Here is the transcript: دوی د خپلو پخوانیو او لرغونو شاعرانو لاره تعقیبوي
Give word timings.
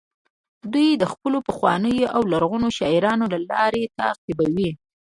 دوی 0.71 0.89
د 0.93 1.03
خپلو 1.11 1.37
پخوانیو 1.47 2.11
او 2.15 2.21
لرغونو 2.31 2.67
شاعرانو 2.77 3.25
لاره 3.49 3.81
تعقیبوي 3.97 4.69